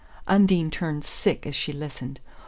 Undine 0.27 0.71
turned 0.71 1.05
sick 1.05 1.45
as 1.45 1.55
she 1.55 1.71
listened. 1.71 2.19